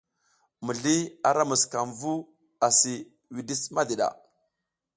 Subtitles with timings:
[0.65, 2.13] Mizliy ara musukam vu
[2.67, 2.93] asi
[3.33, 4.07] widis madiɗa.